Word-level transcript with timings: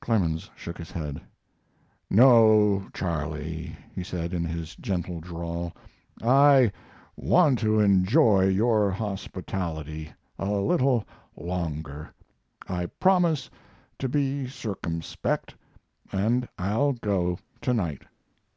Clemens 0.00 0.50
shook 0.56 0.76
his 0.76 0.90
head. 0.90 1.20
"No, 2.10 2.88
Charley," 2.92 3.76
he 3.94 4.02
said, 4.02 4.34
in 4.34 4.42
his 4.44 4.74
gentle 4.74 5.20
drawl, 5.20 5.72
"I 6.20 6.72
want 7.16 7.60
to 7.60 7.78
enjoy 7.78 8.48
your 8.48 8.90
hospitality 8.90 10.10
a 10.36 10.50
little 10.50 11.04
longer. 11.36 12.12
I 12.68 12.86
promise 12.86 13.48
to 14.00 14.08
be 14.08 14.48
circumspect, 14.48 15.54
and 16.10 16.48
I'll 16.58 16.94
go 16.94 17.38
to 17.60 17.72
night." 17.72 18.02